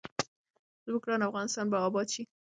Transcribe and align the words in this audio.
زموږ 0.83 1.01
ګران 1.05 1.21
افغانستان 1.29 1.65
به 1.71 1.77
اباد 1.87 2.07
شي. 2.13 2.23